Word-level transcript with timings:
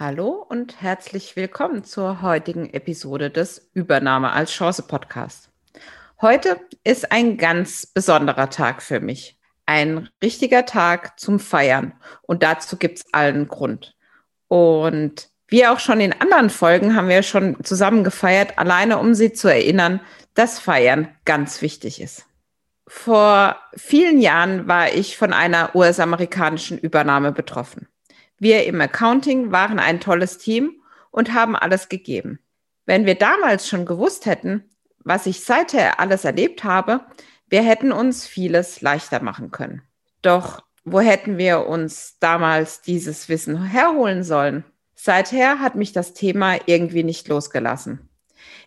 Hallo 0.00 0.46
und 0.48 0.80
herzlich 0.80 1.34
willkommen 1.34 1.82
zur 1.82 2.22
heutigen 2.22 2.72
Episode 2.72 3.30
des 3.30 3.68
Übernahme 3.74 4.30
als 4.30 4.52
Chance 4.52 4.84
Podcast. 4.84 5.50
Heute 6.20 6.60
ist 6.84 7.10
ein 7.10 7.36
ganz 7.36 7.84
besonderer 7.84 8.48
Tag 8.48 8.80
für 8.80 9.00
mich. 9.00 9.40
Ein 9.66 10.08
richtiger 10.22 10.66
Tag 10.66 11.18
zum 11.18 11.40
Feiern 11.40 11.94
und 12.22 12.44
dazu 12.44 12.76
gibt 12.76 12.98
es 12.98 13.12
allen 13.12 13.48
Grund. 13.48 13.96
Und 14.46 15.30
wie 15.48 15.66
auch 15.66 15.80
schon 15.80 16.00
in 16.00 16.12
anderen 16.12 16.50
Folgen 16.50 16.94
haben 16.94 17.08
wir 17.08 17.24
schon 17.24 17.56
zusammen 17.64 18.04
gefeiert, 18.04 18.56
alleine 18.56 18.98
um 18.98 19.14
Sie 19.14 19.32
zu 19.32 19.48
erinnern, 19.48 19.98
dass 20.34 20.60
Feiern 20.60 21.08
ganz 21.24 21.60
wichtig 21.60 22.00
ist. 22.00 22.24
Vor 22.86 23.56
vielen 23.74 24.20
Jahren 24.20 24.68
war 24.68 24.92
ich 24.92 25.16
von 25.16 25.32
einer 25.32 25.74
US-amerikanischen 25.74 26.78
Übernahme 26.78 27.32
betroffen. 27.32 27.88
Wir 28.38 28.64
im 28.66 28.80
Accounting 28.80 29.52
waren 29.52 29.78
ein 29.78 30.00
tolles 30.00 30.38
Team 30.38 30.82
und 31.10 31.34
haben 31.34 31.56
alles 31.56 31.88
gegeben. 31.88 32.38
Wenn 32.86 33.06
wir 33.06 33.16
damals 33.16 33.68
schon 33.68 33.84
gewusst 33.84 34.26
hätten, 34.26 34.64
was 35.04 35.26
ich 35.26 35.44
seither 35.44 36.00
alles 36.00 36.24
erlebt 36.24 36.64
habe, 36.64 37.00
wir 37.48 37.62
hätten 37.62 37.92
uns 37.92 38.26
vieles 38.26 38.80
leichter 38.80 39.22
machen 39.22 39.50
können. 39.50 39.82
Doch 40.22 40.62
wo 40.84 41.00
hätten 41.00 41.38
wir 41.38 41.66
uns 41.66 42.18
damals 42.18 42.82
dieses 42.82 43.28
Wissen 43.28 43.62
herholen 43.62 44.22
sollen? 44.22 44.64
Seither 44.94 45.60
hat 45.60 45.74
mich 45.74 45.92
das 45.92 46.14
Thema 46.14 46.56
irgendwie 46.66 47.04
nicht 47.04 47.28
losgelassen. 47.28 48.08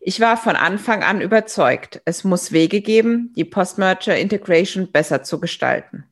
Ich 0.00 0.20
war 0.20 0.36
von 0.36 0.56
Anfang 0.56 1.02
an 1.02 1.20
überzeugt, 1.20 2.00
es 2.04 2.24
muss 2.24 2.52
Wege 2.52 2.80
geben, 2.80 3.32
die 3.36 3.44
Post-Merger 3.44 4.16
Integration 4.16 4.90
besser 4.92 5.22
zu 5.22 5.40
gestalten. 5.40 6.04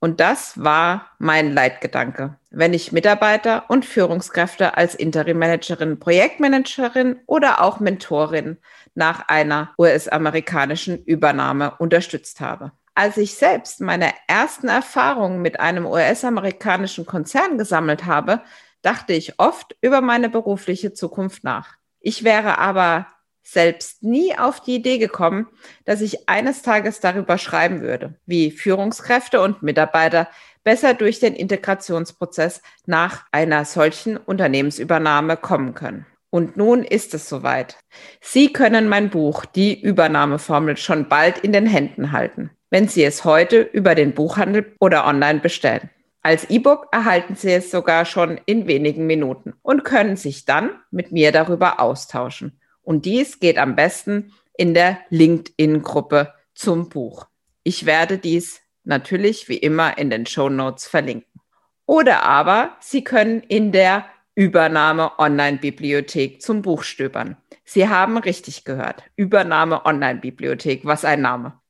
Und 0.00 0.18
das 0.18 0.62
war 0.62 1.10
mein 1.18 1.52
Leitgedanke. 1.52 2.36
Wenn 2.50 2.72
ich 2.72 2.90
Mitarbeiter 2.90 3.64
und 3.68 3.84
Führungskräfte 3.84 4.76
als 4.76 4.94
Interim-Managerin, 4.94 6.00
Projektmanagerin 6.00 7.20
oder 7.26 7.62
auch 7.62 7.80
Mentorin 7.80 8.56
nach 8.94 9.28
einer 9.28 9.74
US-amerikanischen 9.78 11.04
Übernahme 11.04 11.74
unterstützt 11.78 12.40
habe. 12.40 12.72
Als 12.94 13.18
ich 13.18 13.34
selbst 13.34 13.82
meine 13.82 14.10
ersten 14.26 14.68
Erfahrungen 14.68 15.42
mit 15.42 15.60
einem 15.60 15.86
US-amerikanischen 15.86 17.06
Konzern 17.06 17.58
gesammelt 17.58 18.06
habe, 18.06 18.40
dachte 18.82 19.12
ich 19.12 19.38
oft 19.38 19.76
über 19.82 20.00
meine 20.00 20.30
berufliche 20.30 20.94
Zukunft 20.94 21.44
nach. 21.44 21.74
Ich 22.00 22.24
wäre 22.24 22.58
aber 22.58 23.06
selbst 23.42 24.02
nie 24.02 24.36
auf 24.36 24.60
die 24.60 24.76
Idee 24.76 24.98
gekommen, 24.98 25.48
dass 25.84 26.00
ich 26.00 26.28
eines 26.28 26.62
Tages 26.62 27.00
darüber 27.00 27.38
schreiben 27.38 27.80
würde, 27.80 28.14
wie 28.26 28.50
Führungskräfte 28.50 29.40
und 29.40 29.62
Mitarbeiter 29.62 30.28
besser 30.64 30.94
durch 30.94 31.20
den 31.20 31.34
Integrationsprozess 31.34 32.62
nach 32.86 33.24
einer 33.32 33.64
solchen 33.64 34.16
Unternehmensübernahme 34.16 35.36
kommen 35.36 35.74
können. 35.74 36.06
Und 36.30 36.56
nun 36.56 36.84
ist 36.84 37.12
es 37.14 37.28
soweit. 37.28 37.76
Sie 38.20 38.52
können 38.52 38.88
mein 38.88 39.10
Buch 39.10 39.44
Die 39.44 39.80
Übernahmeformel 39.80 40.76
schon 40.76 41.08
bald 41.08 41.38
in 41.38 41.52
den 41.52 41.66
Händen 41.66 42.12
halten, 42.12 42.50
wenn 42.70 42.86
Sie 42.86 43.02
es 43.02 43.24
heute 43.24 43.60
über 43.60 43.96
den 43.96 44.14
Buchhandel 44.14 44.76
oder 44.78 45.06
online 45.06 45.40
bestellen. 45.40 45.90
Als 46.22 46.48
E-Book 46.50 46.88
erhalten 46.92 47.34
Sie 47.34 47.50
es 47.50 47.70
sogar 47.70 48.04
schon 48.04 48.38
in 48.44 48.68
wenigen 48.68 49.06
Minuten 49.06 49.54
und 49.62 49.84
können 49.84 50.16
sich 50.16 50.44
dann 50.44 50.70
mit 50.90 51.10
mir 51.12 51.32
darüber 51.32 51.80
austauschen. 51.80 52.60
Und 52.90 53.04
dies 53.04 53.38
geht 53.38 53.56
am 53.56 53.76
besten 53.76 54.32
in 54.56 54.74
der 54.74 54.98
LinkedIn-Gruppe 55.10 56.34
zum 56.54 56.88
Buch. 56.88 57.28
Ich 57.62 57.86
werde 57.86 58.18
dies 58.18 58.62
natürlich 58.82 59.48
wie 59.48 59.58
immer 59.58 59.96
in 59.96 60.10
den 60.10 60.26
Show 60.26 60.48
Notes 60.48 60.88
verlinken. 60.88 61.40
Oder 61.86 62.24
aber 62.24 62.76
Sie 62.80 63.04
können 63.04 63.44
in 63.44 63.70
der 63.70 64.06
Übernahme 64.34 65.20
Online-Bibliothek 65.20 66.42
zum 66.42 66.62
Buch 66.62 66.82
stöbern. 66.82 67.36
Sie 67.62 67.88
haben 67.88 68.18
richtig 68.18 68.64
gehört. 68.64 69.04
Übernahme 69.14 69.86
Online-Bibliothek, 69.86 70.84
was 70.84 71.04
ein 71.04 71.20
Name. 71.20 71.60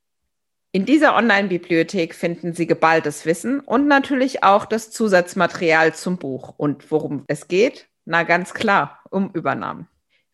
In 0.73 0.87
dieser 0.87 1.15
Online-Bibliothek 1.15 2.15
finden 2.15 2.55
Sie 2.55 2.67
geballtes 2.67 3.27
Wissen 3.27 3.61
und 3.61 3.87
natürlich 3.87 4.43
auch 4.43 4.65
das 4.65 4.91
Zusatzmaterial 4.91 5.95
zum 5.95 6.17
Buch. 6.17 6.55
Und 6.57 6.91
worum 6.91 7.25
es 7.27 7.47
geht? 7.47 7.89
Na 8.07 8.23
ganz 8.23 8.55
klar, 8.55 9.01
um 9.11 9.31
Übernahmen. 9.35 9.90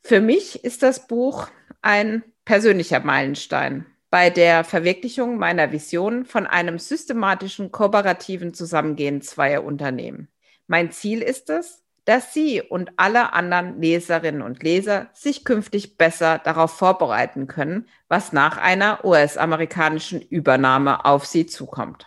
Für 0.06 0.20
mich 0.20 0.62
ist 0.62 0.84
das 0.84 1.08
Buch 1.08 1.48
ein 1.82 2.22
persönlicher 2.44 3.00
Meilenstein 3.00 3.86
bei 4.08 4.30
der 4.30 4.62
Verwirklichung 4.62 5.36
meiner 5.36 5.72
Vision 5.72 6.24
von 6.24 6.46
einem 6.46 6.78
systematischen, 6.78 7.72
kooperativen 7.72 8.54
Zusammengehen 8.54 9.20
zweier 9.20 9.64
Unternehmen. 9.64 10.28
Mein 10.68 10.92
Ziel 10.92 11.22
ist 11.22 11.50
es, 11.50 11.82
dass 12.04 12.32
Sie 12.32 12.62
und 12.62 12.92
alle 12.98 13.32
anderen 13.32 13.82
Leserinnen 13.82 14.42
und 14.42 14.62
Leser 14.62 15.10
sich 15.12 15.44
künftig 15.44 15.98
besser 15.98 16.38
darauf 16.38 16.70
vorbereiten 16.70 17.48
können, 17.48 17.88
was 18.06 18.32
nach 18.32 18.58
einer 18.58 19.04
US-amerikanischen 19.04 20.22
Übernahme 20.22 21.04
auf 21.04 21.26
Sie 21.26 21.46
zukommt. 21.46 22.06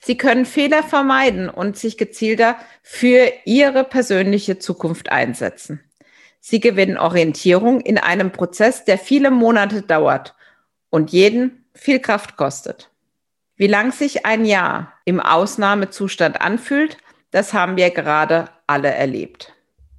Sie 0.00 0.16
können 0.16 0.46
Fehler 0.46 0.82
vermeiden 0.82 1.48
und 1.48 1.78
sich 1.78 1.96
gezielter 1.96 2.56
für 2.82 3.30
Ihre 3.44 3.84
persönliche 3.84 4.58
Zukunft 4.58 5.12
einsetzen. 5.12 5.85
Sie 6.48 6.60
gewinnen 6.60 6.96
Orientierung 6.96 7.80
in 7.80 7.98
einem 7.98 8.30
Prozess, 8.30 8.84
der 8.84 8.98
viele 8.98 9.32
Monate 9.32 9.82
dauert 9.82 10.36
und 10.90 11.10
jeden 11.10 11.64
viel 11.74 11.98
Kraft 11.98 12.36
kostet. 12.36 12.92
Wie 13.56 13.66
lang 13.66 13.90
sich 13.90 14.26
ein 14.26 14.44
Jahr 14.44 14.92
im 15.04 15.18
Ausnahmezustand 15.18 16.40
anfühlt, 16.40 16.98
das 17.32 17.52
haben 17.52 17.76
wir 17.76 17.90
gerade 17.90 18.48
alle 18.68 18.94
erlebt. 18.94 19.54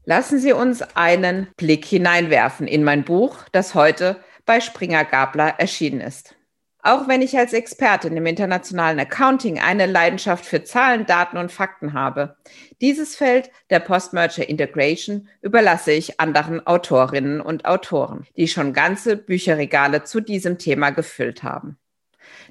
Lassen 0.05 0.39
Sie 0.39 0.53
uns 0.53 0.83
einen 0.95 1.49
Blick 1.57 1.83
hineinwerfen 1.83 2.65
in 2.65 2.85
mein 2.85 3.03
Buch, 3.03 3.39
das 3.51 3.75
heute 3.75 4.15
bei 4.45 4.61
Springer 4.61 5.03
Gabler 5.03 5.55
erschienen 5.59 5.99
ist. 5.99 6.36
Auch 6.83 7.07
wenn 7.07 7.21
ich 7.21 7.37
als 7.37 7.53
Expertin 7.53 8.15
im 8.15 8.25
internationalen 8.25 8.99
Accounting 8.99 9.59
eine 9.59 9.87
Leidenschaft 9.87 10.45
für 10.45 10.63
Zahlen, 10.63 11.05
Daten 11.05 11.37
und 11.37 11.51
Fakten 11.51 11.93
habe, 11.93 12.37
dieses 12.81 13.15
Feld 13.15 13.49
der 13.69 13.79
Post-Merger 13.79 14.47
Integration 14.47 15.27
überlasse 15.41 15.91
ich 15.91 16.19
anderen 16.19 16.65
Autorinnen 16.65 17.41
und 17.41 17.65
Autoren, 17.65 18.25
die 18.37 18.47
schon 18.47 18.73
ganze 18.73 19.17
Bücherregale 19.17 20.03
zu 20.03 20.21
diesem 20.21 20.59
Thema 20.59 20.91
gefüllt 20.91 21.43
haben. 21.43 21.77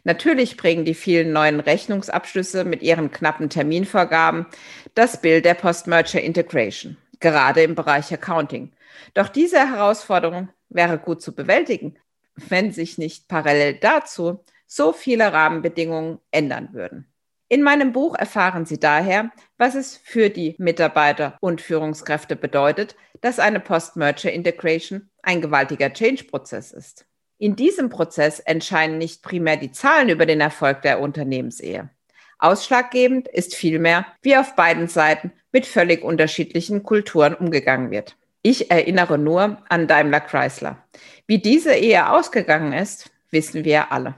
Natürlich 0.04 0.56
bringen 0.56 0.84
die 0.84 0.94
vielen 0.94 1.32
neuen 1.32 1.60
Rechnungsabschlüsse 1.60 2.64
mit 2.64 2.82
ihren 2.82 3.10
knappen 3.10 3.48
Terminvorgaben 3.48 4.47
das 4.94 5.20
Bild 5.20 5.44
der 5.44 5.54
Post-Merger 5.54 6.20
Integration, 6.20 6.97
gerade 7.20 7.62
im 7.62 7.75
Bereich 7.75 8.12
Accounting. 8.12 8.72
Doch 9.14 9.28
diese 9.28 9.58
Herausforderung 9.58 10.48
wäre 10.69 10.98
gut 10.98 11.22
zu 11.22 11.34
bewältigen, 11.34 11.97
wenn 12.37 12.73
sich 12.73 12.99
nicht 12.99 13.29
parallel 13.29 13.75
dazu 13.75 14.45
so 14.67 14.93
viele 14.93 15.33
Rahmenbedingungen 15.33 16.19
ändern 16.31 16.71
würden. 16.73 17.07
In 17.49 17.63
meinem 17.63 17.93
Buch 17.93 18.17
erfahren 18.17 18.67
Sie 18.67 18.81
daher, 18.81 19.31
was 19.57 19.77
es 19.77 19.97
für 19.97 20.31
die 20.31 20.57
Mitarbeiter 20.59 21.37
und 21.41 21.61
Führungskräfte 21.61 22.35
bedeutet, 22.35 22.97
dass 23.21 23.39
eine 23.39 23.61
Post-Merger 23.61 24.33
Integration 24.33 25.09
ein 25.23 25.41
gewaltiger 25.41 25.93
Change-Prozess 25.93 26.73
ist. 26.73 27.07
In 27.39 27.55
diesem 27.55 27.89
Prozess 27.89 28.41
entscheiden 28.41 28.99
nicht 28.99 29.23
primär 29.23 29.56
die 29.56 29.71
Zahlen 29.71 30.09
über 30.09 30.27
den 30.27 30.41
Erfolg 30.41 30.82
der 30.82 31.00
Unternehmensehe. 31.00 31.91
Ausschlaggebend 32.39 33.29
ist 33.29 33.55
vielmehr, 33.55 34.06
wie 34.23 34.37
auf 34.37 34.56
beiden 34.56 34.89
Seiten 34.89 35.32
mit 35.53 35.67
völlig 35.67 36.03
unterschiedlichen 36.03 36.82
Kulturen 36.82 37.35
umgegangen 37.35 37.91
wird. 37.91 38.17
Ich 38.48 38.70
erinnere 38.70 39.19
nur 39.19 39.58
an 39.69 39.88
Daimler 39.88 40.20
Chrysler. 40.20 40.76
Wie 41.26 41.38
diese 41.38 41.75
Ehe 41.75 42.08
ausgegangen 42.08 42.72
ist, 42.72 43.10
wissen 43.32 43.64
wir 43.64 43.90
alle. 43.90 44.14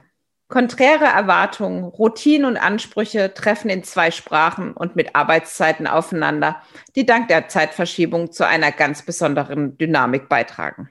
Konträre 0.48 1.06
Erwartungen, 1.06 1.84
Routinen 1.84 2.44
und 2.44 2.58
Ansprüche 2.58 3.32
treffen 3.32 3.70
in 3.70 3.84
zwei 3.84 4.10
Sprachen 4.10 4.74
und 4.74 4.96
mit 4.96 5.16
Arbeitszeiten 5.16 5.86
aufeinander, 5.86 6.60
die 6.94 7.06
dank 7.06 7.28
der 7.28 7.48
Zeitverschiebung 7.48 8.30
zu 8.30 8.46
einer 8.46 8.70
ganz 8.70 9.00
besonderen 9.00 9.78
Dynamik 9.78 10.28
beitragen. 10.28 10.90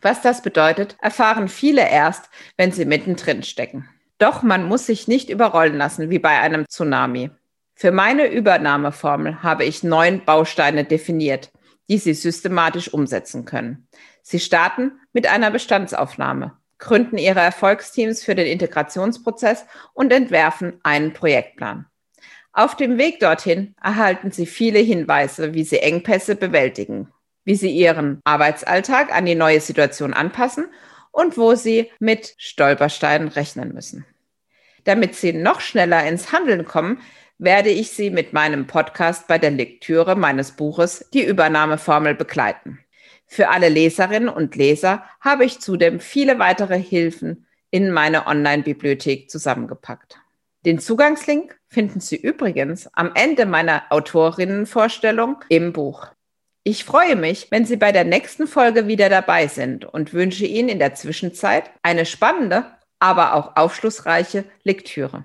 Was 0.00 0.22
das 0.22 0.40
bedeutet, 0.40 0.96
erfahren 1.00 1.48
viele 1.48 1.90
erst, 1.90 2.30
wenn 2.56 2.70
sie 2.70 2.84
mittendrin 2.84 3.42
stecken. 3.42 3.88
Doch 4.18 4.44
man 4.44 4.62
muss 4.62 4.86
sich 4.86 5.08
nicht 5.08 5.30
überrollen 5.30 5.78
lassen 5.78 6.10
wie 6.10 6.20
bei 6.20 6.38
einem 6.38 6.64
Tsunami. 6.68 7.32
Für 7.74 7.90
meine 7.90 8.26
Übernahmeformel 8.26 9.42
habe 9.42 9.64
ich 9.64 9.82
neun 9.82 10.24
Bausteine 10.24 10.84
definiert, 10.84 11.50
die 11.88 11.98
Sie 11.98 12.14
systematisch 12.14 12.92
umsetzen 12.92 13.44
können. 13.44 13.88
Sie 14.22 14.40
starten 14.40 14.92
mit 15.12 15.26
einer 15.26 15.50
Bestandsaufnahme. 15.50 16.56
gründen 16.78 17.18
ihre 17.18 17.40
Erfolgsteams 17.40 18.22
für 18.22 18.36
den 18.36 18.46
Integrationsprozess 18.46 19.66
und 19.94 20.12
entwerfen 20.12 20.78
einen 20.84 21.12
Projektplan. 21.12 21.86
Auf 22.52 22.76
dem 22.76 22.98
Weg 22.98 23.20
dorthin 23.20 23.74
erhalten 23.82 24.30
Sie 24.30 24.46
viele 24.46 24.78
Hinweise, 24.78 25.54
wie 25.54 25.64
Sie 25.64 25.78
Engpässe 25.78 26.36
bewältigen, 26.36 27.12
wie 27.44 27.56
Sie 27.56 27.70
Ihren 27.70 28.20
Arbeitsalltag 28.24 29.12
an 29.12 29.26
die 29.26 29.34
neue 29.34 29.60
Situation 29.60 30.14
anpassen 30.14 30.66
und 31.10 31.36
wo 31.36 31.54
Sie 31.54 31.90
mit 31.98 32.34
Stolpersteinen 32.38 33.28
rechnen 33.28 33.74
müssen. 33.74 34.06
Damit 34.84 35.14
Sie 35.16 35.32
noch 35.32 35.60
schneller 35.60 36.06
ins 36.06 36.32
Handeln 36.32 36.64
kommen, 36.64 37.00
werde 37.38 37.70
ich 37.70 37.90
Sie 37.90 38.10
mit 38.10 38.32
meinem 38.32 38.66
Podcast 38.66 39.28
bei 39.28 39.38
der 39.38 39.52
Lektüre 39.52 40.16
meines 40.16 40.52
Buches 40.52 41.08
Die 41.14 41.24
Übernahmeformel 41.24 42.14
begleiten. 42.14 42.80
Für 43.26 43.50
alle 43.50 43.68
Leserinnen 43.68 44.28
und 44.28 44.56
Leser 44.56 45.04
habe 45.20 45.44
ich 45.44 45.60
zudem 45.60 46.00
viele 46.00 46.38
weitere 46.38 46.80
Hilfen 46.80 47.46
in 47.70 47.90
meine 47.90 48.26
Online-Bibliothek 48.26 49.30
zusammengepackt. 49.30 50.18
Den 50.64 50.80
Zugangslink 50.80 51.56
finden 51.68 52.00
Sie 52.00 52.16
übrigens 52.16 52.88
am 52.94 53.12
Ende 53.14 53.46
meiner 53.46 53.84
Autorinnenvorstellung 53.90 55.36
im 55.48 55.72
Buch. 55.72 56.08
Ich 56.64 56.84
freue 56.84 57.14
mich, 57.14 57.50
wenn 57.50 57.64
Sie 57.64 57.76
bei 57.76 57.92
der 57.92 58.04
nächsten 58.04 58.46
Folge 58.46 58.88
wieder 58.88 59.08
dabei 59.08 59.46
sind 59.46 59.84
und 59.84 60.12
wünsche 60.12 60.44
Ihnen 60.44 60.68
in 60.68 60.78
der 60.78 60.94
Zwischenzeit 60.94 61.70
eine 61.82 62.04
spannende, 62.04 62.66
aber 62.98 63.34
auch 63.34 63.56
aufschlussreiche 63.56 64.44
Lektüre. 64.64 65.24